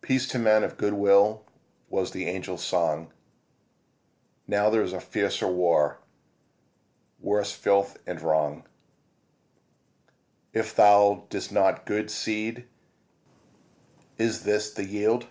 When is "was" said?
1.90-2.12